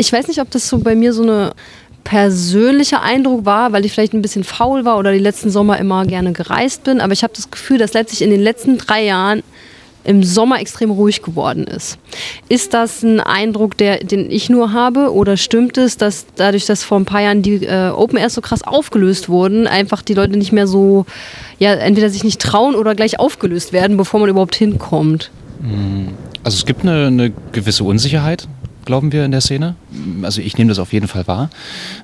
[0.00, 1.52] Ich weiß nicht, ob das so bei mir so eine
[2.04, 6.06] persönlicher Eindruck war, weil ich vielleicht ein bisschen faul war oder die letzten Sommer immer
[6.06, 7.02] gerne gereist bin.
[7.02, 9.42] Aber ich habe das Gefühl, dass Leipzig in den letzten drei Jahren
[10.04, 11.98] im Sommer extrem ruhig geworden ist.
[12.48, 16.82] Ist das ein Eindruck, der, den ich nur habe oder stimmt es, dass dadurch, dass
[16.82, 20.38] vor ein paar Jahren die äh, Open Airs so krass aufgelöst wurden, einfach die Leute
[20.38, 21.04] nicht mehr so,
[21.58, 25.30] ja, entweder sich nicht trauen oder gleich aufgelöst werden, bevor man überhaupt hinkommt?
[26.42, 28.48] Also es gibt eine, eine gewisse Unsicherheit,
[28.90, 29.76] glauben wir, in der Szene.
[30.22, 31.48] Also ich nehme das auf jeden Fall wahr.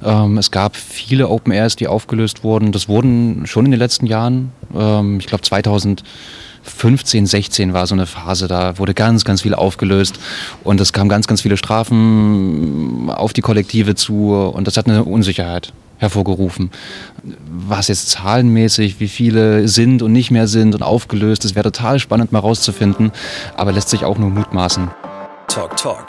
[0.04, 2.70] Ähm, es gab viele Open Airs, die aufgelöst wurden.
[2.70, 4.52] Das wurden schon in den letzten Jahren.
[4.72, 10.20] Ähm, ich glaube 2015, 16 war so eine Phase, da wurde ganz, ganz viel aufgelöst
[10.62, 15.02] und es kamen ganz, ganz viele Strafen auf die Kollektive zu und das hat eine
[15.02, 16.70] Unsicherheit hervorgerufen.
[17.50, 21.98] Was jetzt zahlenmäßig, wie viele sind und nicht mehr sind und aufgelöst, das wäre total
[21.98, 23.10] spannend mal rauszufinden,
[23.56, 24.88] aber lässt sich auch nur mutmaßen.
[25.48, 26.06] Talk Talk,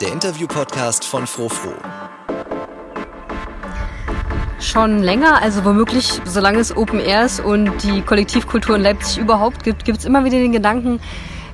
[0.00, 1.72] der Interview-Podcast von Frofro.
[4.60, 9.84] Schon länger, also womöglich, solange es Open Airs und die Kollektivkultur in Leipzig überhaupt gibt,
[9.84, 11.00] gibt es immer wieder den Gedanken,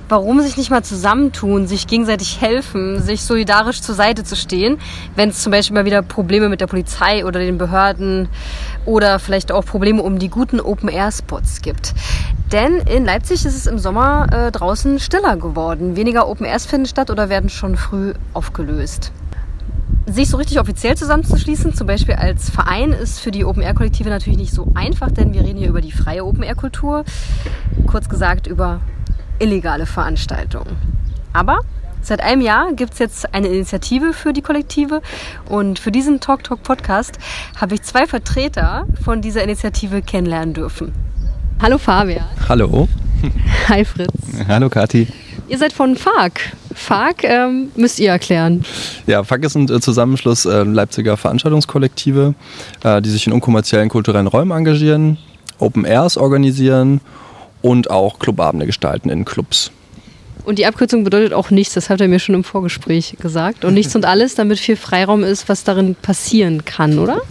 [0.09, 4.77] warum sich nicht mal zusammentun, sich gegenseitig helfen, sich solidarisch zur Seite zu stehen,
[5.15, 8.29] wenn es zum Beispiel mal wieder Probleme mit der Polizei oder den Behörden
[8.85, 11.93] oder vielleicht auch Probleme um die guten Open-Air-Spots gibt.
[12.51, 15.95] Denn in Leipzig ist es im Sommer äh, draußen stiller geworden.
[15.95, 19.11] Weniger Open-Airs finden statt oder werden schon früh aufgelöst.
[20.05, 24.53] Sich so richtig offiziell zusammenzuschließen, zum Beispiel als Verein, ist für die Open-Air-Kollektive natürlich nicht
[24.53, 27.03] so einfach, denn wir reden hier über die freie Open-Air-Kultur.
[27.87, 28.81] Kurz gesagt über
[29.39, 30.77] illegale Veranstaltungen.
[31.33, 31.59] Aber
[32.01, 35.01] seit einem Jahr gibt es jetzt eine Initiative für die Kollektive
[35.49, 37.17] und für diesen Talk Talk Podcast
[37.59, 40.93] habe ich zwei Vertreter von dieser Initiative kennenlernen dürfen.
[41.61, 42.25] Hallo Fabian.
[42.47, 42.87] Hallo.
[43.69, 44.11] Hi Fritz.
[44.47, 45.07] Hallo Kathi.
[45.47, 46.53] Ihr seid von FARC.
[46.73, 48.65] FARC ähm, müsst ihr erklären.
[49.07, 52.33] Ja, FARC ist ein äh, Zusammenschluss äh, Leipziger Veranstaltungskollektive,
[52.83, 55.17] äh, die sich in unkommerziellen kulturellen Räumen engagieren,
[55.59, 56.99] Open Airs organisieren
[57.65, 59.71] und auch Clubabende gestalten in Clubs.
[60.43, 63.65] Und die Abkürzung bedeutet auch nichts, das habt ihr mir schon im Vorgespräch gesagt.
[63.65, 67.21] Und nichts und alles, damit viel Freiraum ist, was darin passieren kann, oder?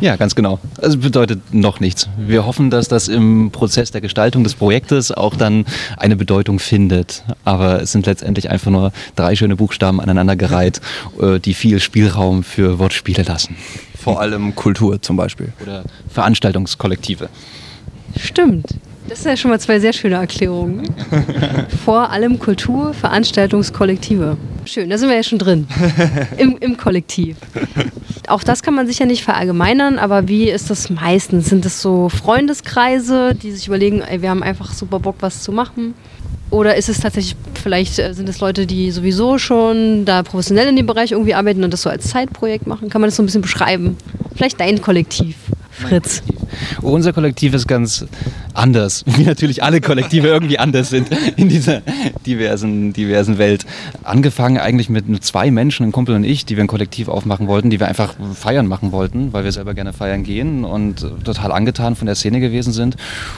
[0.00, 0.60] Ja, ganz genau.
[0.80, 2.08] Also bedeutet noch nichts.
[2.16, 5.64] Wir hoffen, dass das im Prozess der Gestaltung des Projektes auch dann
[5.96, 7.24] eine Bedeutung findet.
[7.44, 10.80] Aber es sind letztendlich einfach nur drei schöne Buchstaben aneinandergereiht,
[11.20, 13.56] äh, die viel Spielraum für Wortspiele lassen.
[14.00, 15.52] Vor allem Kultur zum Beispiel.
[15.60, 17.28] Oder Veranstaltungskollektive.
[18.16, 18.66] Stimmt.
[19.08, 20.94] Das sind ja schon mal zwei sehr schöne Erklärungen.
[21.84, 24.36] Vor allem Kultur, Veranstaltungskollektive.
[24.64, 25.66] Schön, da sind wir ja schon drin.
[26.38, 27.36] Im, Im Kollektiv.
[28.28, 31.48] Auch das kann man sicher nicht verallgemeinern, aber wie ist das meistens?
[31.48, 35.52] Sind es so Freundeskreise, die sich überlegen, ey, wir haben einfach super Bock, was zu
[35.52, 35.94] machen?
[36.52, 40.76] Oder ist es tatsächlich, vielleicht äh, sind es Leute, die sowieso schon da professionell in
[40.76, 42.90] dem Bereich irgendwie arbeiten und das so als Zeitprojekt machen?
[42.90, 43.96] Kann man das so ein bisschen beschreiben?
[44.36, 45.36] Vielleicht dein Kollektiv.
[45.70, 46.22] Fritz.
[46.80, 48.06] Unser Kollektiv ist ganz
[48.54, 51.82] anders, wie natürlich alle Kollektive irgendwie anders sind in dieser
[52.26, 53.66] diversen, diversen Welt.
[54.02, 57.70] Angefangen eigentlich mit zwei Menschen, ein Kumpel und ich, die wir ein Kollektiv aufmachen wollten,
[57.70, 61.96] die wir einfach feiern machen wollten, weil wir selber gerne feiern gehen und total angetan
[61.96, 62.96] von der Szene gewesen sind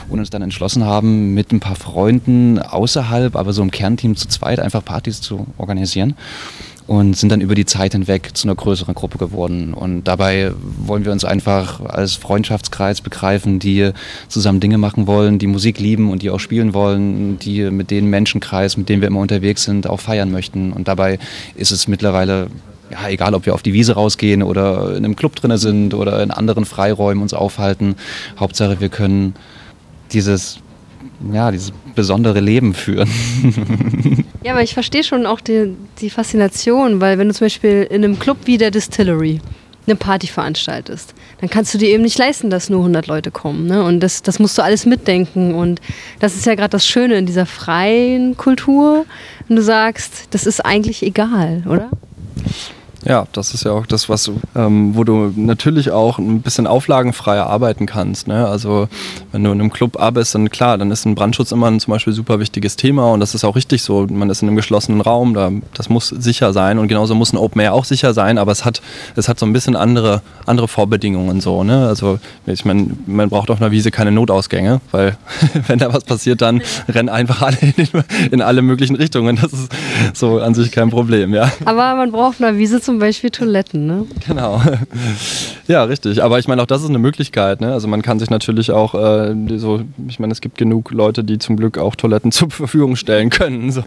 [0.08, 4.28] und uns dann entschlossen haben, mit ein paar Freunden außerhalb, aber so im Kernteam zu
[4.28, 6.14] zweit einfach Partys zu organisieren
[6.86, 9.72] und sind dann über die Zeit hinweg zu einer größeren Gruppe geworden.
[9.72, 13.92] Und dabei wollen wir uns einfach als Freundschaftskreis begreifen, die
[14.28, 18.10] zusammen Dinge machen wollen, die Musik lieben und die auch spielen wollen, die mit dem
[18.10, 20.72] Menschenkreis, mit dem wir immer unterwegs sind, auch feiern möchten.
[20.72, 21.18] Und dabei
[21.54, 22.48] ist es mittlerweile
[22.90, 26.22] ja, egal ob wir auf die Wiese rausgehen oder in einem Club drin sind oder
[26.22, 27.96] in anderen Freiräumen uns aufhalten.
[28.38, 29.34] Hauptsache, wir können
[30.12, 30.58] dieses
[31.32, 33.08] ja, dieses besondere Leben führen.
[34.44, 38.04] ja, aber ich verstehe schon auch die, die Faszination, weil wenn du zum Beispiel in
[38.04, 39.40] einem Club wie der Distillery
[39.86, 43.66] eine Party veranstaltest, dann kannst du dir eben nicht leisten, dass nur 100 Leute kommen.
[43.66, 43.82] Ne?
[43.82, 45.54] Und das, das musst du alles mitdenken.
[45.54, 45.80] Und
[46.20, 49.06] das ist ja gerade das Schöne in dieser freien Kultur,
[49.48, 51.90] wenn du sagst, das ist eigentlich egal, oder?
[53.06, 56.66] Ja, das ist ja auch das, was du, ähm, wo du natürlich auch ein bisschen
[56.66, 58.28] auflagenfreier arbeiten kannst.
[58.28, 58.46] Ne?
[58.46, 58.88] Also
[59.32, 61.92] wenn du in einem Club arbeitest, dann klar, dann ist ein Brandschutz immer ein zum
[61.92, 64.06] Beispiel super wichtiges Thema und das ist auch richtig so.
[64.10, 67.36] Man ist in einem geschlossenen Raum, da, das muss sicher sein und genauso muss ein
[67.36, 68.80] Open Air auch sicher sein, aber es hat,
[69.16, 71.62] es hat so ein bisschen andere, andere Vorbedingungen so.
[71.62, 71.86] Ne?
[71.86, 75.16] Also ich meine, man braucht auf einer Wiese keine Notausgänge, weil
[75.66, 77.88] wenn da was passiert, dann rennen einfach alle in,
[78.30, 79.36] in alle möglichen Richtungen.
[79.36, 79.72] Das ist
[80.14, 81.50] so an sich kein Problem, ja.
[81.64, 84.06] Aber man braucht auf einer Wiese zum zum Beispiel Toiletten, ne?
[84.26, 84.62] Genau.
[85.66, 86.22] Ja, richtig.
[86.22, 87.62] Aber ich meine, auch das ist eine Möglichkeit.
[87.62, 87.72] Ne?
[87.72, 91.38] Also man kann sich natürlich auch äh, so, ich meine, es gibt genug Leute, die
[91.38, 93.72] zum Glück auch Toiletten zur Verfügung stellen können.
[93.72, 93.82] So.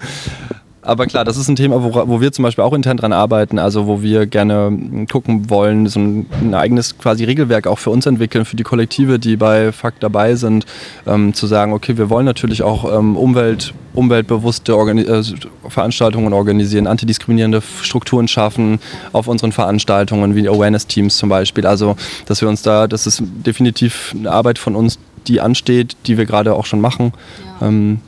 [0.88, 3.60] Aber klar, das ist ein Thema, wo, wo wir zum Beispiel auch intern dran arbeiten,
[3.60, 8.06] also wo wir gerne gucken wollen, so ein, ein eigenes quasi Regelwerk auch für uns
[8.06, 10.66] entwickeln, für die Kollektive, die bei FAK dabei sind,
[11.06, 15.24] ähm, zu sagen, okay, wir wollen natürlich auch ähm, Umwelt, umweltbewusste Organi äh,
[15.68, 18.80] Veranstaltungen organisieren, antidiskriminierende Strukturen schaffen
[19.12, 21.66] auf unseren Veranstaltungen, wie Awareness-Teams zum Beispiel.
[21.66, 21.98] Also,
[22.28, 26.26] dass wir uns da, das ist definitiv eine Arbeit von uns, die ansteht, die wir
[26.26, 27.12] gerade auch schon machen.
[27.60, 27.68] Ja.
[27.68, 28.00] Ähm,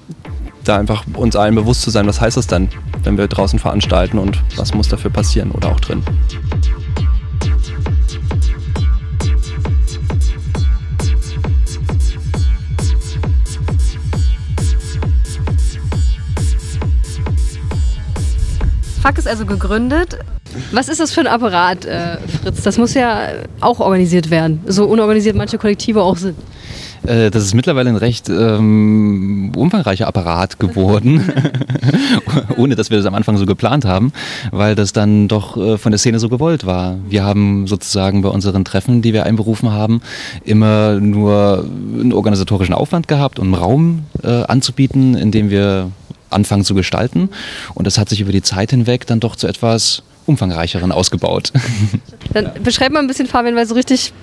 [0.69, 2.69] da einfach uns allen bewusst zu sein, was heißt das denn,
[3.03, 6.03] wenn wir draußen veranstalten und was muss dafür passieren oder auch drin.
[19.01, 20.19] FAK ist also gegründet.
[20.71, 22.61] Was ist das für ein Apparat, äh, Fritz?
[22.63, 23.29] Das muss ja
[23.59, 26.37] auch organisiert werden, so unorganisiert manche Kollektive auch sind.
[27.09, 31.31] Äh, das ist mittlerweile ein recht ähm, umfangreicher Apparat geworden,
[32.57, 34.13] ohne dass wir das am Anfang so geplant haben,
[34.51, 36.97] weil das dann doch äh, von der Szene so gewollt war.
[37.09, 40.01] Wir haben sozusagen bei unseren Treffen, die wir einberufen haben,
[40.43, 41.65] immer nur
[41.99, 45.89] einen organisatorischen Aufwand gehabt, um einen Raum äh, anzubieten, in dem wir
[46.29, 47.29] anfangen zu gestalten.
[47.73, 51.51] Und das hat sich über die Zeit hinweg dann doch zu etwas umfangreicheren ausgebaut.
[52.33, 54.13] Dann beschreib mal ein bisschen, Fabian, weil so richtig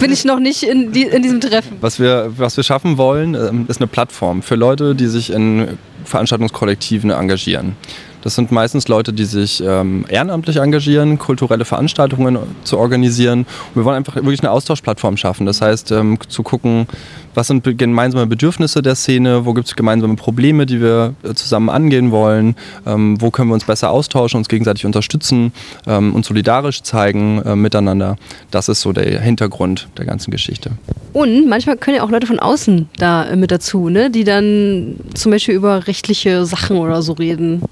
[0.00, 1.76] bin ich noch nicht in, die, in diesem Treffen.
[1.80, 5.78] Was wir, was wir schaffen wollen, ähm, ist eine Plattform für Leute, die sich in
[6.04, 7.76] Veranstaltungskollektiven engagieren.
[8.24, 13.40] Das sind meistens Leute, die sich ähm, ehrenamtlich engagieren, kulturelle Veranstaltungen zu organisieren.
[13.40, 15.44] Und wir wollen einfach wirklich eine Austauschplattform schaffen.
[15.44, 16.86] Das heißt, ähm, zu gucken,
[17.34, 21.68] was sind gemeinsame Bedürfnisse der Szene, wo gibt es gemeinsame Probleme, die wir äh, zusammen
[21.68, 22.56] angehen wollen,
[22.86, 25.52] ähm, wo können wir uns besser austauschen, uns gegenseitig unterstützen
[25.86, 28.16] ähm, und solidarisch zeigen äh, miteinander.
[28.50, 30.70] Das ist so der Hintergrund der ganzen Geschichte.
[31.14, 34.10] Und manchmal können ja auch Leute von außen da äh, mit dazu, ne?
[34.10, 37.62] die dann zum Beispiel über rechtliche Sachen oder so reden.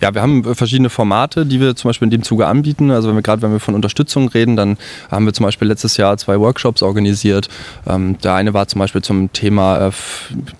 [0.00, 2.90] Ja, wir haben äh, verschiedene Formate, die wir zum Beispiel in dem Zuge anbieten.
[2.90, 4.78] Also wenn wir gerade, wenn wir von Unterstützung reden, dann
[5.10, 7.50] haben wir zum Beispiel letztes Jahr zwei Workshops organisiert.
[7.86, 9.90] Ähm, der eine war zum Beispiel zum Thema äh,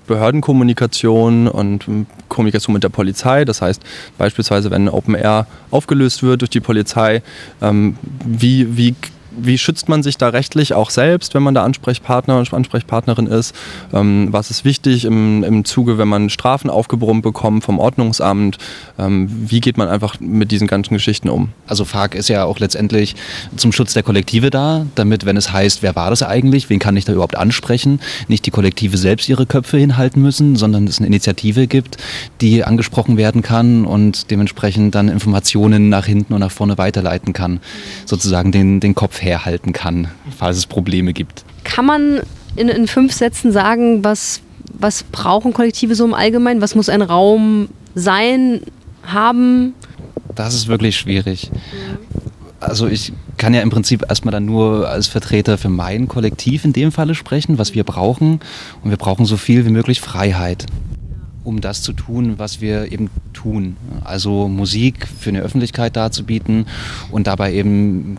[0.07, 3.47] Behördenkommunikation und ähm, Kommunikation mit der Polizei.
[3.47, 3.81] Das heißt
[4.19, 7.23] beispielsweise, wenn Open Air aufgelöst wird durch die Polizei,
[7.63, 7.97] ähm,
[8.27, 8.95] wie, wie
[9.31, 13.55] wie schützt man sich da rechtlich auch selbst, wenn man da Ansprechpartner und Ansprechpartnerin ist?
[13.93, 18.59] Ähm, was ist wichtig im, im Zuge, wenn man Strafen aufgebrummt bekommt vom Ordnungsamt?
[18.99, 21.50] Ähm, wie geht man einfach mit diesen ganzen Geschichten um?
[21.67, 23.17] Also FARC ist ja auch letztendlich
[23.56, 26.97] zum Schutz der Kollektive da, damit, wenn es heißt, wer war das eigentlich, wen kann
[26.97, 31.06] ich da überhaupt ansprechen, nicht die Kollektive selbst ihre Köpfe hinhalten müssen, sondern es eine
[31.06, 31.97] Initiative gibt,
[32.41, 37.61] die angesprochen werden kann und dementsprechend dann Informationen nach hinten und nach vorne weiterleiten kann,
[38.06, 41.45] sozusagen den, den Kopf herhalten kann, falls es Probleme gibt.
[41.65, 42.21] Kann man
[42.57, 44.41] in, in fünf Sätzen sagen, was,
[44.73, 46.61] was brauchen Kollektive so im Allgemeinen?
[46.61, 48.61] Was muss ein Raum sein,
[49.03, 49.75] haben?
[50.35, 51.51] Das ist wirklich schwierig.
[52.61, 56.73] Also ich kann ja im Prinzip erstmal dann nur als Vertreter für mein Kollektiv in
[56.73, 58.41] dem Falle sprechen, was wir brauchen.
[58.83, 60.67] Und wir brauchen so viel wie möglich Freiheit
[61.45, 63.77] um das zu tun, was wir eben tun.
[64.05, 66.67] Also Musik für eine Öffentlichkeit darzubieten
[67.11, 68.17] und dabei eben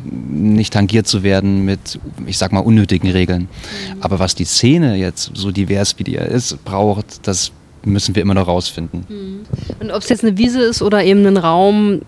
[0.57, 3.41] nicht tangiert zu werden mit, ich sag mal, unnötigen Regeln.
[3.41, 4.01] Mhm.
[4.01, 7.51] Aber was die Szene jetzt, so divers wie die ist, braucht, das
[7.83, 9.06] müssen wir immer noch rausfinden.
[9.07, 9.39] Mhm.
[9.79, 12.01] Und ob es jetzt eine Wiese ist oder eben ein Raum,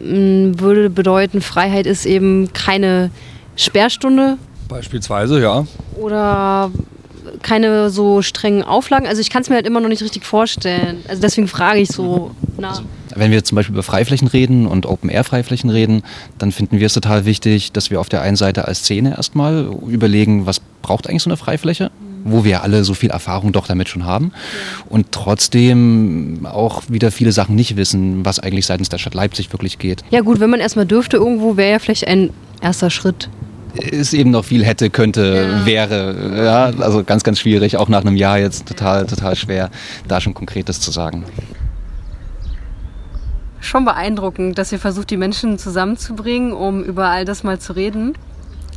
[0.00, 3.10] würde bedeuten, Freiheit ist eben keine
[3.56, 4.38] Sperrstunde.
[4.68, 5.66] Beispielsweise, ja.
[5.96, 6.70] Oder
[7.42, 9.06] keine so strengen Auflagen.
[9.06, 11.02] Also ich kann es mir halt immer noch nicht richtig vorstellen.
[11.08, 12.70] Also deswegen frage ich so nach.
[12.70, 12.82] Also,
[13.14, 16.02] wenn wir zum Beispiel über Freiflächen reden und Open-Air-Freiflächen reden,
[16.38, 19.70] dann finden wir es total wichtig, dass wir auf der einen Seite als Szene erstmal
[19.88, 21.90] überlegen, was braucht eigentlich so eine Freifläche?
[22.24, 24.32] wo wir alle so viel Erfahrung doch damit schon haben
[24.88, 29.78] und trotzdem auch wieder viele Sachen nicht wissen, was eigentlich seitens der Stadt Leipzig wirklich
[29.78, 30.04] geht.
[30.10, 32.30] Ja gut, wenn man erstmal dürfte irgendwo, wäre ja vielleicht ein
[32.60, 33.28] erster Schritt
[33.78, 35.66] es eben noch viel hätte, könnte, ja.
[35.66, 36.44] wäre.
[36.44, 39.70] Ja, also ganz, ganz schwierig, auch nach einem Jahr jetzt total, total schwer,
[40.06, 41.24] da schon Konkretes zu sagen.
[43.60, 48.14] Schon beeindruckend, dass ihr versucht, die Menschen zusammenzubringen, um über all das mal zu reden.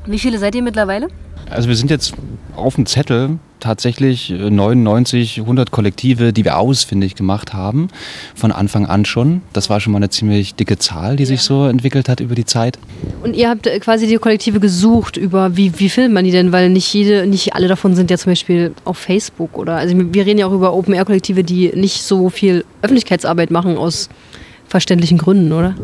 [0.06, 1.08] Wie viele seid ihr mittlerweile?
[1.50, 2.14] Also wir sind jetzt
[2.56, 7.88] auf dem Zettel tatsächlich 99, äh, 100 Kollektive, die wir ausfindig gemacht haben,
[8.36, 9.42] von Anfang an schon.
[9.54, 11.28] Das war schon mal eine ziemlich dicke Zahl, die ja.
[11.28, 12.78] sich so entwickelt hat über die Zeit.
[13.24, 16.52] Und ihr habt äh, quasi die Kollektive gesucht über, wie, wie findet man die denn?
[16.52, 20.26] Weil nicht jede, nicht alle davon sind ja zum Beispiel auf Facebook oder, also wir
[20.26, 24.10] reden ja auch über Open-Air-Kollektive, die nicht so viel Öffentlichkeitsarbeit machen aus
[24.68, 25.76] verständlichen Gründen, oder?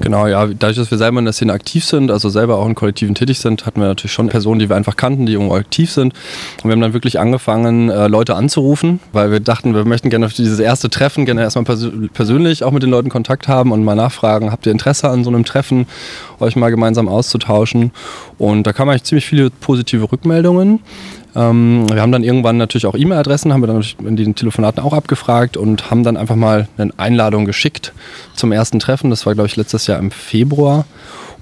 [0.00, 2.74] Genau, ja, dadurch, dass wir selber in der Szene aktiv sind, also selber auch in
[2.74, 5.90] Kollektiven tätig sind, hatten wir natürlich schon Personen, die wir einfach kannten, die irgendwo aktiv
[5.90, 6.12] sind.
[6.62, 10.26] Und wir haben dann wirklich angefangen, äh, Leute anzurufen, weil wir dachten, wir möchten gerne
[10.26, 13.84] auf dieses erste Treffen gerne erstmal pers persönlich auch mit den Leuten Kontakt haben und
[13.84, 15.86] mal nachfragen, habt ihr Interesse an so einem Treffen,
[16.40, 17.90] euch mal gemeinsam auszutauschen.
[18.38, 20.80] Und da kamen eigentlich ziemlich viele positive Rückmeldungen.
[21.36, 24.94] Ähm, wir haben dann irgendwann natürlich auch E-Mail-Adressen, haben wir dann in den Telefonaten auch
[24.94, 27.92] abgefragt und haben dann einfach mal eine Einladung geschickt
[28.34, 29.10] zum ersten Treffen.
[29.10, 30.86] Das war, glaube ich, letztes Jahr im Februar.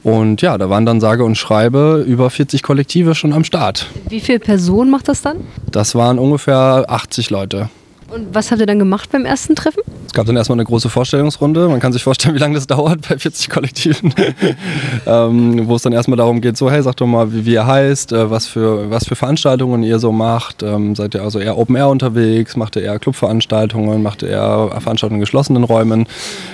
[0.02, 3.86] Und ja, da waren dann sage und schreibe über 40 Kollektive schon am Start.
[4.08, 5.38] Wie viele Personen macht das dann?
[5.70, 7.70] Das waren ungefähr 80 Leute.
[8.10, 9.80] Und was habt ihr dann gemacht beim ersten Treffen?
[10.06, 11.68] Es gab dann erstmal eine große Vorstellungsrunde.
[11.68, 14.14] Man kann sich vorstellen, wie lange das dauert bei 40 Kollektiven.
[15.06, 17.66] ähm, wo es dann erstmal darum geht, so hey, sagt doch mal, wie, wie ihr
[17.66, 20.62] heißt, äh, was, für, was für Veranstaltungen ihr so macht.
[20.62, 22.56] Ähm, seid ihr also eher Open Air unterwegs?
[22.56, 24.02] Macht ihr eher Clubveranstaltungen?
[24.02, 26.06] Macht ihr eher Veranstaltungen in geschlossenen Räumen?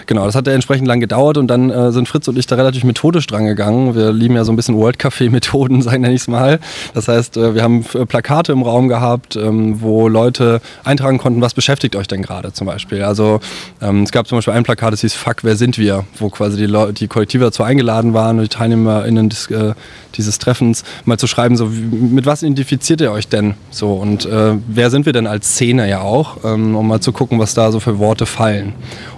[0.07, 2.57] Genau, das hat ja entsprechend lang gedauert und dann äh, sind Fritz und ich da
[2.57, 3.95] relativ methodisch dran gegangen.
[3.95, 6.61] Wir lieben ja so ein bisschen World Café-Methoden, sagen ich es mal.
[6.95, 11.40] Das heißt, äh, wir haben äh, Plakate im Raum gehabt, ähm, wo Leute eintragen konnten,
[11.41, 13.03] was beschäftigt euch denn gerade zum Beispiel.
[13.03, 13.41] Also
[13.81, 16.05] ähm, es gab zum Beispiel ein Plakat, das hieß Fuck, wer sind wir?
[16.19, 19.75] Wo quasi die, Leute, die Kollektive dazu eingeladen waren und die TeilnehmerInnen des, äh,
[20.17, 23.55] dieses Treffens mal zu schreiben, so wie, mit was identifiziert ihr euch denn?
[23.71, 27.13] So und äh, wer sind wir denn als Szene ja auch, ähm, um mal zu
[27.13, 28.75] gucken, was da so für Worte fallen.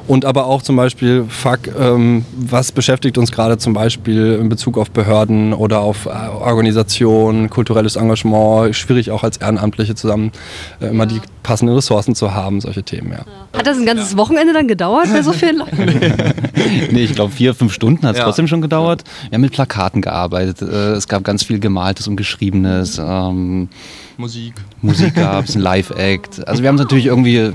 [0.08, 4.76] Und aber auch zum Beispiel, fuck, ähm, was beschäftigt uns gerade zum Beispiel in Bezug
[4.76, 10.32] auf Behörden oder auf äh, Organisation, kulturelles Engagement, schwierig auch als Ehrenamtliche zusammen
[10.80, 13.24] äh, immer die passenden Ressourcen zu haben, solche Themen, ja.
[13.56, 15.76] Hat das ein ganzes Wochenende dann gedauert bei so vielen Leuten?
[16.90, 18.24] nee, ich glaube vier, fünf Stunden hat es ja.
[18.24, 19.04] trotzdem schon gedauert.
[19.28, 20.62] Wir haben mit Plakaten gearbeitet.
[20.62, 22.98] Äh, es gab ganz viel Gemaltes und Geschriebenes.
[22.98, 23.68] Ähm,
[24.16, 24.54] Musik.
[24.80, 26.46] Musik gab es, ein Live-Act.
[26.46, 27.52] Also wir haben es natürlich irgendwie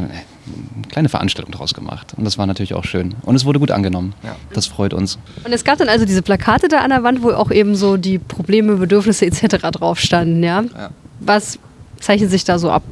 [0.90, 2.14] kleine Veranstaltung draus gemacht.
[2.18, 3.16] Und das war natürlich auch schön.
[3.24, 4.14] Und es wurde gut angenommen.
[4.24, 4.36] Ja.
[4.54, 5.18] Das freut uns.
[5.44, 7.98] Und es gab dann also diese Plakate da an der Wand, wo auch eben so
[7.98, 9.58] die Probleme, Bedürfnisse etc.
[9.72, 10.44] drauf standen.
[10.44, 10.62] Ja?
[10.62, 10.90] ja.
[11.20, 11.60] Was
[12.00, 12.84] zeichnet sich da so ab?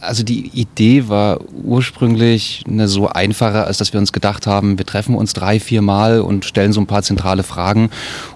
[0.00, 4.86] Also die Idee war ursprünglich eine so einfache, als dass wir uns gedacht haben, wir
[4.86, 7.90] treffen uns drei, vier Mal und stellen so ein paar zentrale Fragen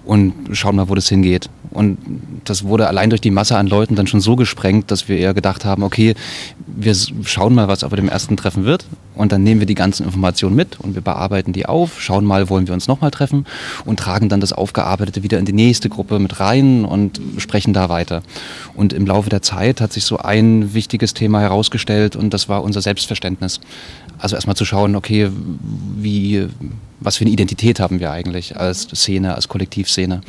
[0.05, 1.49] und schauen mal, wo das hingeht.
[1.75, 1.99] Und
[2.45, 5.35] das wurde allein durch die Masse an Leuten dann schon so gesprengt, dass wir eher
[5.35, 6.15] gedacht haben, okay,
[6.67, 10.05] wir schauen mal, was auf dem ersten Treffen wird und dann nehmen wir die ganzen
[10.05, 13.45] Informationen mit und wir bearbeiten die auf, schauen mal, wollen wir uns nochmal treffen
[13.85, 17.89] und tragen dann das Aufgearbeitete wieder in die nächste Gruppe mit rein und sprechen da
[17.89, 18.23] weiter.
[18.75, 22.63] Und im Laufe der Zeit hat sich so ein wichtiges Thema herausgestellt und das war
[22.63, 23.61] unser Selbstverständnis.
[24.19, 25.29] Also erstmal zu schauen, okay,
[25.97, 26.47] wie,
[27.05, 30.23] was für eine Identität haben wir eigentlich als Szene, als Kollektivszene.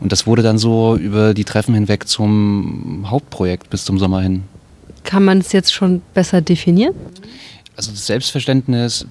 [0.00, 4.42] Und das wurde dann so über die Treffen hinweg zum Hauptprojekt bis zum Sommer hin.
[5.04, 6.94] Kann man es jetzt schon besser definieren?
[7.76, 9.06] Also das Selbstverständnis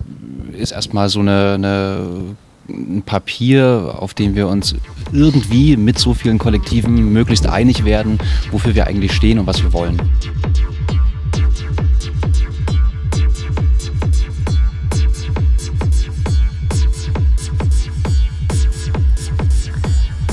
[0.57, 2.35] ist erstmal so eine, eine
[2.69, 4.75] ein Papier, auf dem wir uns
[5.11, 8.19] irgendwie mit so vielen Kollektiven möglichst einig werden,
[8.51, 10.01] wofür wir eigentlich stehen und was wir wollen.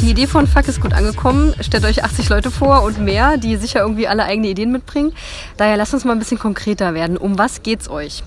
[0.09, 1.55] Die Idee von Fuck ist gut angekommen.
[1.61, 5.13] Stellt euch 80 Leute vor und mehr, die sicher irgendwie alle eigene Ideen mitbringen.
[5.59, 7.19] Daher lasst uns mal ein bisschen konkreter werden.
[7.19, 8.23] Um was geht's euch?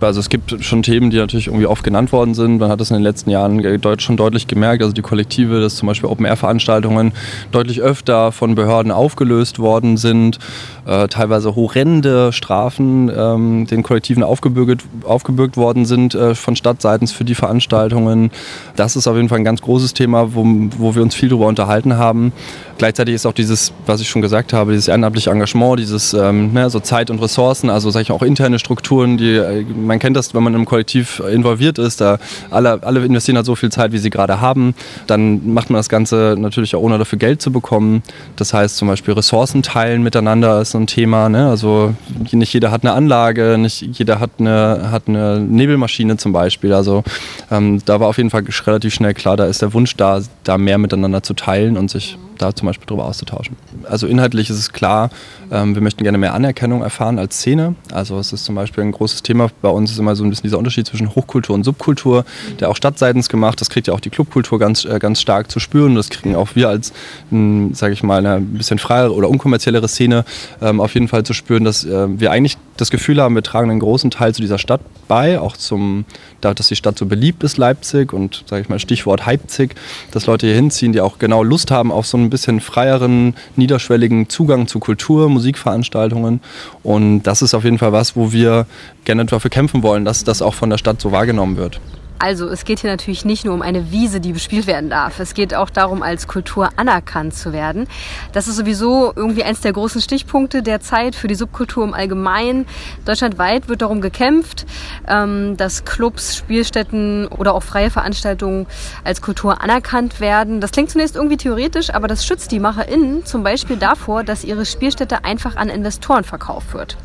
[0.00, 2.58] Also es gibt schon Themen, die natürlich irgendwie oft genannt worden sind.
[2.58, 3.62] Man hat es in den letzten Jahren
[3.98, 4.82] schon deutlich gemerkt.
[4.82, 7.12] Also die Kollektive, dass zum Beispiel Open-Air-Veranstaltungen
[7.50, 10.38] deutlich öfter von Behörden aufgelöst worden sind.
[10.86, 17.24] Äh, teilweise horrende Strafen ähm, den Kollektiven aufgebürgt, aufgebürgt worden sind äh, von Stadtseitens für
[17.24, 18.30] die Veranstaltungen.
[18.76, 20.44] Das ist auf jeden Fall ein ganz großes Thema, wo,
[20.78, 22.32] wo wir uns viel darüber unterhalten haben.
[22.78, 26.68] Gleichzeitig ist auch dieses, was ich schon gesagt habe, dieses ehrenamtliche Engagement, dieses ähm, ne,
[26.70, 30.34] so Zeit und Ressourcen, also sage ich auch interne Strukturen, die äh, man kennt das,
[30.34, 32.18] wenn man im Kollektiv involviert ist, da
[32.50, 34.74] alle, alle investieren halt so viel Zeit, wie sie gerade haben.
[35.06, 38.02] Dann macht man das Ganze natürlich auch ohne dafür Geld zu bekommen.
[38.36, 41.28] Das heißt zum Beispiel Ressourcen teilen miteinander ist so ein Thema.
[41.28, 41.48] Ne?
[41.48, 41.94] Also
[42.32, 46.72] nicht jeder hat eine Anlage, nicht jeder hat eine, hat eine Nebelmaschine zum Beispiel.
[46.72, 47.04] Also
[47.50, 50.58] ähm, da war auf jeden Fall relativ schnell klar, da ist der Wunsch da, da
[50.58, 53.56] mehr miteinander zu teilen und sich da zum Beispiel drüber auszutauschen.
[53.88, 55.10] Also inhaltlich ist es klar,
[55.50, 57.74] ähm, wir möchten gerne mehr Anerkennung erfahren als Szene.
[57.92, 60.44] Also es ist zum Beispiel ein großes Thema bei uns ist immer so ein bisschen
[60.44, 62.24] dieser Unterschied zwischen Hochkultur und Subkultur,
[62.60, 63.60] der auch stadtseitens gemacht.
[63.60, 65.94] Das kriegt ja auch die Clubkultur ganz, äh, ganz stark zu spüren.
[65.94, 66.92] Das kriegen auch wir als,
[67.30, 70.24] sage ich mal, eine bisschen freiere oder unkommerziellere Szene
[70.60, 73.70] ähm, auf jeden Fall zu spüren, dass äh, wir eigentlich das Gefühl haben, wir tragen
[73.70, 76.04] einen großen Teil zu dieser Stadt bei, auch zum,
[76.40, 79.74] dass die Stadt so beliebt ist, Leipzig und sage ich mal Stichwort Leipzig,
[80.10, 84.28] dass Leute hier hinziehen, die auch genau Lust haben auf so ein bisschen freieren, niederschwelligen
[84.28, 86.40] Zugang zu Kultur, Musikveranstaltungen
[86.82, 88.66] und das ist auf jeden Fall was, wo wir
[89.04, 91.80] gerne dafür kämpfen wollen, dass das auch von der Stadt so wahrgenommen wird.
[92.18, 95.20] Also es geht hier natürlich nicht nur um eine Wiese, die bespielt werden darf.
[95.20, 97.86] Es geht auch darum, als Kultur anerkannt zu werden.
[98.32, 102.66] Das ist sowieso irgendwie eins der großen Stichpunkte der Zeit für die Subkultur im Allgemeinen.
[103.04, 104.66] Deutschlandweit wird darum gekämpft,
[105.08, 108.66] ähm, dass Clubs, Spielstätten oder auch freie Veranstaltungen
[109.04, 110.60] als Kultur anerkannt werden.
[110.60, 114.64] Das klingt zunächst irgendwie theoretisch, aber das schützt die MacherInnen zum Beispiel davor, dass ihre
[114.64, 116.96] Spielstätte einfach an Investoren verkauft wird.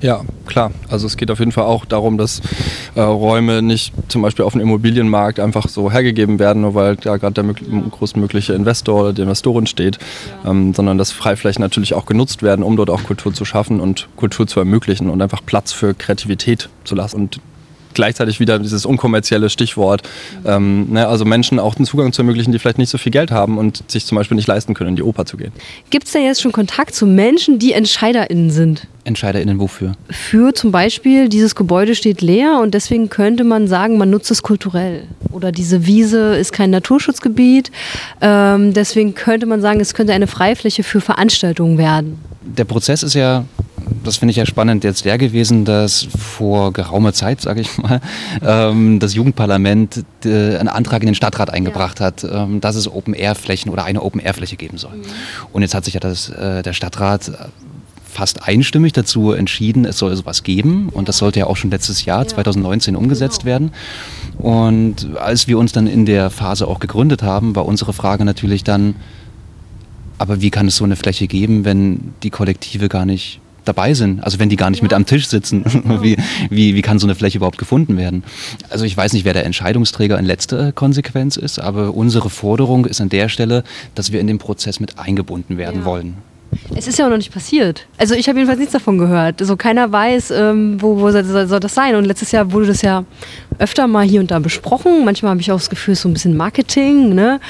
[0.00, 0.70] Ja, klar.
[0.88, 2.40] Also es geht auf jeden Fall auch darum, dass
[2.94, 7.16] äh, Räume nicht zum Beispiel auf dem Immobilienmarkt einfach so hergegeben werden, nur weil da
[7.16, 7.54] gerade der
[7.90, 9.98] größtmögliche Investor oder die Investorin steht,
[10.44, 14.08] ähm, sondern dass Freiflächen natürlich auch genutzt werden, um dort auch Kultur zu schaffen und
[14.16, 17.16] Kultur zu ermöglichen und einfach Platz für Kreativität zu lassen.
[17.16, 17.40] Und
[17.94, 20.02] gleichzeitig wieder dieses unkommerzielle Stichwort.
[20.44, 23.30] Ähm, ne, also Menschen auch den Zugang zu ermöglichen, die vielleicht nicht so viel Geld
[23.30, 25.52] haben und sich zum Beispiel nicht leisten können, in die Oper zu gehen.
[25.90, 28.86] Gibt es da jetzt schon Kontakt zu Menschen, die EntscheiderInnen sind?
[29.04, 29.92] EntscheiderInnen wofür?
[30.10, 34.42] Für zum Beispiel, dieses Gebäude steht leer und deswegen könnte man sagen, man nutzt es
[34.42, 35.04] kulturell.
[35.30, 37.70] Oder diese Wiese ist kein Naturschutzgebiet.
[38.20, 42.18] Ähm, deswegen könnte man sagen, es könnte eine Freifläche für Veranstaltungen werden.
[42.42, 43.44] Der Prozess ist ja
[44.04, 48.00] das finde ich ja spannend, jetzt der gewesen, dass vor geraumer Zeit, sage ich mal,
[48.42, 52.06] ähm, das Jugendparlament äh, einen Antrag in den Stadtrat eingebracht ja.
[52.06, 54.96] hat, ähm, dass es Open-Air-Flächen oder eine Open-Air-Fläche geben soll.
[54.96, 55.02] Mhm.
[55.52, 57.30] Und jetzt hat sich ja das, äh, der Stadtrat
[58.14, 60.88] fast einstimmig dazu entschieden, es soll sowas geben.
[60.88, 63.50] Und das sollte ja auch schon letztes Jahr, 2019, umgesetzt genau.
[63.50, 63.72] werden.
[64.38, 68.64] Und als wir uns dann in der Phase auch gegründet haben, war unsere Frage natürlich
[68.64, 68.94] dann,
[70.16, 74.22] aber wie kann es so eine Fläche geben, wenn die Kollektive gar nicht dabei sind,
[74.22, 75.64] also wenn die gar nicht mit am Tisch sitzen,
[76.02, 76.16] wie,
[76.50, 78.24] wie, wie kann so eine Fläche überhaupt gefunden werden?
[78.70, 83.00] Also ich weiß nicht, wer der Entscheidungsträger in letzter Konsequenz ist, aber unsere Forderung ist
[83.00, 85.84] an der Stelle, dass wir in den Prozess mit eingebunden werden ja.
[85.84, 86.16] wollen.
[86.74, 87.86] Es ist ja auch noch nicht passiert.
[87.98, 89.40] Also ich habe jedenfalls nichts davon gehört.
[89.40, 91.94] Also keiner weiß, ähm, wo, wo soll, soll, das sein.
[91.96, 93.04] Und letztes Jahr wurde das ja
[93.58, 95.04] öfter mal hier und da besprochen.
[95.04, 97.14] Manchmal habe ich auch das Gefühl, so ein bisschen Marketing.
[97.14, 97.40] Ne?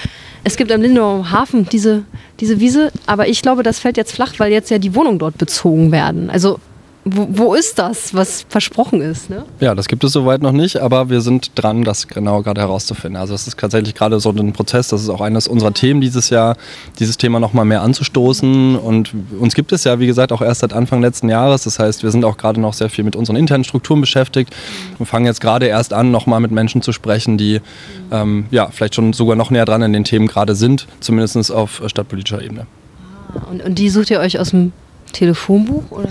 [0.45, 2.05] Es gibt am Lindauer Hafen diese,
[2.41, 5.39] diese Wiese, aber ich glaube, das fällt jetzt flach, weil jetzt ja die Wohnungen dort
[5.39, 6.31] bezogen werden.
[6.31, 6.59] Also
[7.07, 9.29] wo, wo, ist das, was versprochen ist?
[9.29, 9.45] Ne?
[9.61, 13.21] Ja, das gibt es soweit noch nicht, aber wir sind dran, das genau gerade herauszufinden.
[13.21, 16.31] Also es ist tatsächlich gerade so ein Prozess, das ist auch eines unserer Themen dieses
[16.31, 16.57] Jahr,
[16.99, 18.77] dieses Thema nochmal mehr anzustoßen.
[18.77, 21.65] Und uns gibt es ja, wie gesagt, auch erst seit Anfang letzten Jahres.
[21.65, 24.55] Das heißt, wir sind auch gerade noch sehr viel mit unseren internen Strukturen beschäftigt.
[24.97, 27.61] Wir fangen jetzt gerade erst an, nochmal mit Menschen zu sprechen, die
[28.13, 31.83] ähm, ja, vielleicht schon sogar noch näher dran in den Themen gerade sind, zumindest auf
[31.87, 32.67] stadtpolitischer Ebene.
[33.35, 34.73] Ah, und, und die sucht ihr euch aus dem
[35.15, 35.91] Telefonbuch?
[35.91, 36.09] Oder?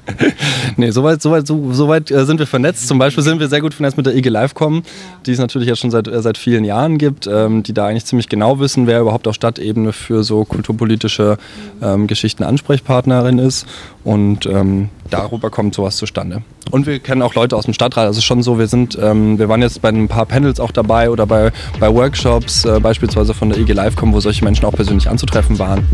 [0.76, 2.88] nee, soweit so weit, so, so weit, äh, sind wir vernetzt.
[2.88, 4.82] Zum Beispiel sind wir sehr gut vernetzt mit der IG Livecom, ja.
[5.26, 8.06] die es natürlich jetzt schon seit, äh, seit vielen Jahren gibt, ähm, die da eigentlich
[8.06, 11.38] ziemlich genau wissen, wer überhaupt auf Stadtebene für so kulturpolitische
[11.82, 13.66] ähm, Geschichten Ansprechpartnerin ist.
[14.02, 16.42] Und ähm, darüber kommt sowas zustande.
[16.70, 18.06] Und wir kennen auch Leute aus dem Stadtrat.
[18.06, 21.10] Also schon so, wir sind, ähm, wir waren jetzt bei ein paar Panels auch dabei
[21.10, 25.08] oder bei, bei Workshops, äh, beispielsweise von der IG Livecom, wo solche Menschen auch persönlich
[25.08, 25.86] anzutreffen waren.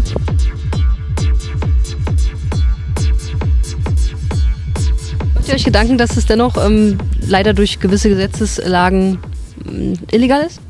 [5.57, 9.19] Euch Gedanken, dass es dennoch ähm, leider durch gewisse Gesetzeslagen
[9.66, 10.61] ähm, illegal ist?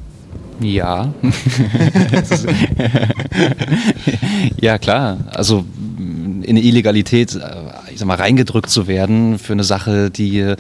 [0.61, 1.13] Ja.
[4.61, 5.19] ja, klar.
[5.35, 5.65] Also
[5.99, 10.55] in eine Illegalität, äh, ich sag mal, reingedrückt zu werden für eine Sache, die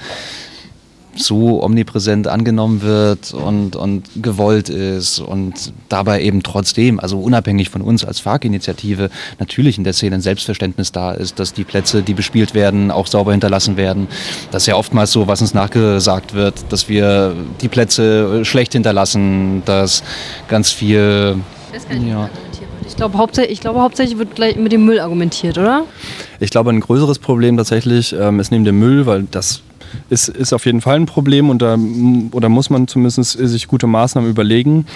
[1.16, 7.83] so omnipräsent angenommen wird und, und gewollt ist und dabei eben trotzdem, also unabhängig von
[7.83, 12.14] uns als FARC-Initiative, natürlich in der Szene ein Selbstverständnis da ist, dass die Plätze, die
[12.14, 14.09] bespielt werden, auch sauber hinterlassen werden.
[14.50, 19.62] Das ist ja oftmals so, was uns nachgesagt wird, dass wir die Plätze schlecht hinterlassen,
[19.64, 20.02] dass
[20.48, 21.37] ganz viel...
[22.07, 22.31] Ja.
[22.88, 25.85] Ich glaube, hauptsächlich, ich glaube, hauptsächlich wird gleich mit dem Müll argumentiert, oder?
[26.38, 29.61] Ich glaube, ein größeres Problem tatsächlich ähm, ist neben dem Müll, weil das
[30.11, 31.77] ist, ist auf jeden Fall ein Problem und da
[32.33, 34.87] oder muss man zumindest sich gute Maßnahmen überlegen.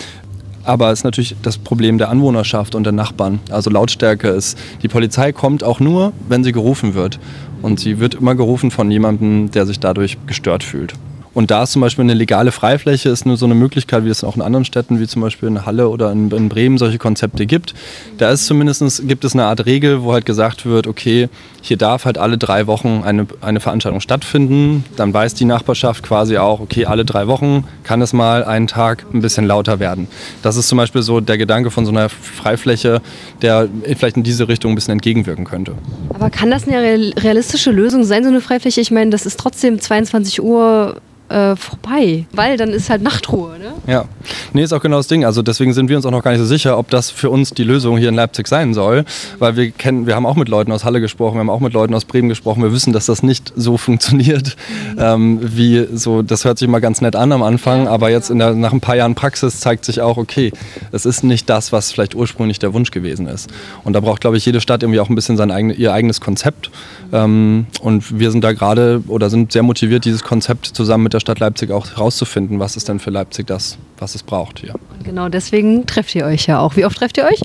[0.62, 3.40] Aber es ist natürlich das Problem der Anwohnerschaft und der Nachbarn.
[3.50, 7.18] Also Lautstärke ist, die Polizei kommt auch nur, wenn sie gerufen wird.
[7.62, 10.94] Und sie wird immer gerufen von jemandem, der sich dadurch gestört fühlt.
[11.32, 14.24] Und da ist zum Beispiel eine legale Freifläche, ist nur so eine Möglichkeit, wie es
[14.24, 17.46] auch in anderen Städten, wie zum Beispiel in Halle oder in, in Bremen solche Konzepte
[17.46, 17.74] gibt.
[18.18, 21.28] Da ist zumindest, gibt es eine Art Regel, wo halt gesagt wird, okay,
[21.62, 24.84] hier darf halt alle drei Wochen eine, eine Veranstaltung stattfinden.
[24.96, 29.04] Dann weiß die Nachbarschaft quasi auch, okay, alle drei Wochen kann es mal einen Tag
[29.12, 30.08] ein bisschen lauter werden.
[30.42, 33.02] Das ist zum Beispiel so der Gedanke von so einer Freifläche,
[33.42, 35.74] der vielleicht in diese Richtung ein bisschen entgegenwirken könnte.
[36.08, 38.80] Aber kann das eine realistische Lösung sein, so eine Freifläche?
[38.80, 40.96] Ich meine, das ist trotzdem 22 Uhr
[41.30, 43.58] äh, vorbei, weil dann ist halt Nachtruhe.
[43.58, 43.72] Ne?
[43.86, 44.04] Ja,
[44.52, 45.24] nee, ist auch genau das Ding.
[45.24, 47.50] Also deswegen sind wir uns auch noch gar nicht so sicher, ob das für uns
[47.50, 49.04] die Lösung hier in Leipzig sein soll,
[49.38, 51.72] weil wir kennen, wir haben auch mit Leuten aus Halle gesprochen, wir haben auch mit
[51.72, 52.62] Leuten aus Bremen gesprochen.
[52.62, 54.56] Wir wissen, dass das nicht so funktioniert,
[54.94, 54.98] mhm.
[54.98, 56.22] ähm, wie so.
[56.22, 58.96] Das hört sich mal ganz nett an am Anfang, aber jetzt der, nach ein paar
[58.96, 60.52] Jahren Praxis zeigt sich auch, okay,
[60.90, 63.48] es ist nicht das, was vielleicht ursprünglich der Wunsch gewesen ist.
[63.84, 66.20] Und da braucht, glaube ich, jede Stadt irgendwie auch ein bisschen sein eigene, ihr eigenes
[66.20, 66.70] Konzept.
[67.12, 71.19] Ähm, und wir sind da gerade oder sind sehr motiviert, dieses Konzept zusammen mit der
[71.20, 74.74] Stadt Leipzig auch herauszufinden, was ist denn für Leipzig das, was es braucht hier.
[75.04, 76.76] Genau, deswegen trefft ihr euch ja auch.
[76.76, 77.40] Wie oft trefft ihr euch?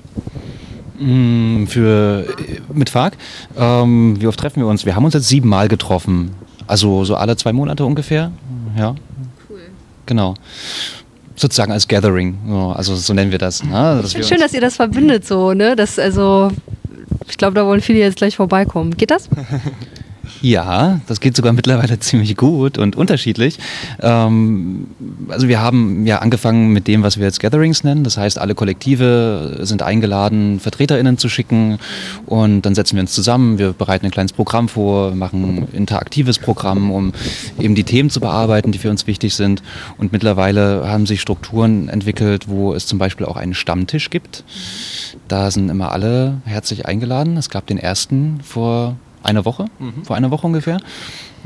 [0.98, 2.26] Mm, für,
[2.72, 3.16] mit FARC.
[3.56, 4.86] Ähm, wie oft treffen wir uns?
[4.86, 6.32] Wir haben uns jetzt siebenmal getroffen.
[6.66, 8.32] Also so alle zwei Monate ungefähr.
[8.76, 8.94] Ja.
[9.48, 9.60] Cool.
[10.06, 10.34] Genau
[11.36, 12.38] sozusagen als Gathering,
[12.74, 13.62] also so nennen wir das.
[13.62, 14.00] Ne?
[14.02, 15.76] Dass wir schön, dass ihr das verbindet so, ne?
[15.76, 16.50] Das also,
[17.28, 18.96] ich glaube, da wollen viele jetzt gleich vorbeikommen.
[18.96, 19.28] Geht das?
[20.42, 23.58] Ja, das geht sogar mittlerweile ziemlich gut und unterschiedlich.
[24.00, 24.86] Ähm,
[25.28, 28.04] also wir haben ja angefangen mit dem, was wir jetzt Gatherings nennen.
[28.04, 31.78] Das heißt, alle Kollektive sind eingeladen, VertreterInnen zu schicken
[32.26, 33.58] und dann setzen wir uns zusammen.
[33.58, 37.12] Wir bereiten ein kleines Programm vor, machen ein interaktives Programm, um
[37.58, 39.62] eben die Themen zu bearbeiten, die für uns wichtig sind.
[39.98, 44.44] Und mittlerweile haben sich Strukturen entwickelt, wo es zum Beispiel auch einen Stammtisch gibt.
[45.28, 47.36] Da sind immer alle herzlich eingeladen.
[47.36, 50.04] Es gab den ersten vor einer Woche, mhm.
[50.04, 50.78] vor einer Woche ungefähr.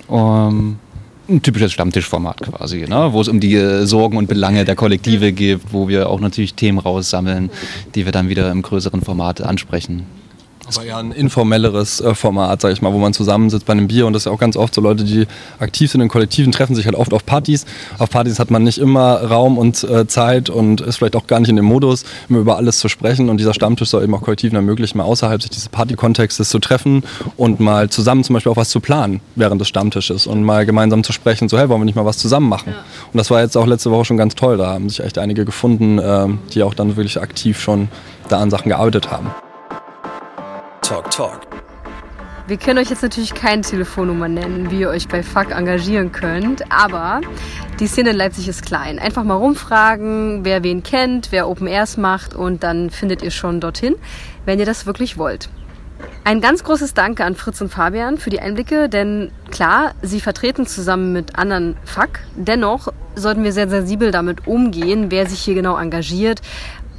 [0.06, 0.78] Um,
[1.28, 3.12] ein typisches Stammtischformat quasi, ne?
[3.12, 6.54] wo es um die äh, Sorgen und Belange der Kollektive geht, wo wir auch natürlich
[6.54, 7.50] Themen raussammeln,
[7.94, 10.06] die wir dann wieder im größeren Format ansprechen.
[10.76, 14.06] Aber ja ein informelleres äh, Format, sag ich mal, wo man zusammensitzt bei einem Bier
[14.06, 15.26] und das ist ja auch ganz oft so Leute, die
[15.58, 17.66] aktiv sind in Kollektiven, treffen sich halt oft auf Partys.
[17.98, 21.40] Auf Partys hat man nicht immer Raum und äh, Zeit und ist vielleicht auch gar
[21.40, 24.22] nicht in dem Modus, immer über alles zu sprechen und dieser Stammtisch soll eben auch
[24.22, 27.02] Kollektiven ermöglichen, mal außerhalb sich dieses Partykontextes zu treffen
[27.36, 31.02] und mal zusammen zum Beispiel auch was zu planen während des Stammtisches und mal gemeinsam
[31.04, 32.72] zu sprechen, so hey, wollen wir nicht mal was zusammen machen?
[32.72, 32.84] Ja.
[33.12, 35.44] Und das war jetzt auch letzte Woche schon ganz toll, da haben sich echt einige
[35.44, 37.88] gefunden, äh, die auch dann wirklich aktiv schon
[38.28, 39.30] da an Sachen gearbeitet haben.
[40.90, 41.42] Talk Talk.
[42.48, 46.64] Wir können euch jetzt natürlich keine Telefonnummer nennen, wie ihr euch bei FAK engagieren könnt,
[46.68, 47.20] aber
[47.78, 48.98] die Szene in Leipzig ist klein.
[48.98, 53.60] Einfach mal rumfragen, wer wen kennt, wer Open Airs macht und dann findet ihr schon
[53.60, 53.94] dorthin,
[54.46, 55.48] wenn ihr das wirklich wollt.
[56.24, 60.66] Ein ganz großes Danke an Fritz und Fabian für die Einblicke, denn klar, sie vertreten
[60.66, 62.18] zusammen mit anderen FAK.
[62.34, 66.42] Dennoch sollten wir sehr sensibel damit umgehen, wer sich hier genau engagiert,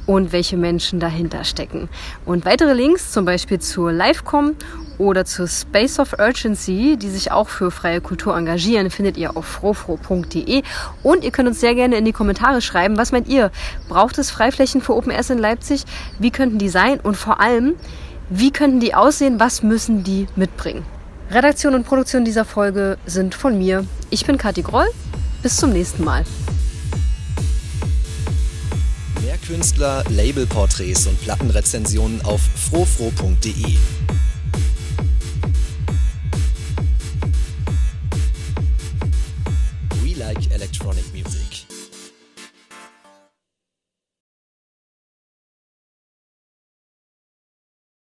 [0.06, 1.88] und welche Menschen dahinter stecken.
[2.24, 4.54] Und weitere Links, zum Beispiel zur Livecom
[4.98, 9.46] oder zur Space of Urgency, die sich auch für freie Kultur engagieren, findet ihr auf
[9.46, 10.62] frofro.de.
[11.02, 13.50] Und ihr könnt uns sehr gerne in die Kommentare schreiben, was meint ihr?
[13.88, 15.84] Braucht es Freiflächen für Open Airs in Leipzig?
[16.18, 17.00] Wie könnten die sein?
[17.00, 17.74] Und vor allem,
[18.28, 19.40] wie könnten die aussehen?
[19.40, 20.84] Was müssen die mitbringen?
[21.30, 23.86] Redaktion und Produktion dieser Folge sind von mir.
[24.10, 24.86] Ich bin Kathi Groll.
[25.42, 26.24] Bis zum nächsten Mal.
[29.42, 33.76] Künstler, Labelporträts und Plattenrezensionen auf frofro.de.